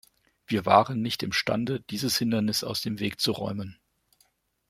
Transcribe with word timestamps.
Wir 0.47 0.65
waren 0.65 0.99
nicht 1.03 1.21
imstande, 1.21 1.79
dieses 1.91 2.17
Hindernis 2.17 2.63
aus 2.63 2.81
dem 2.81 2.99
Weg 2.99 3.21
zu 3.21 3.31
räumen. 3.33 3.79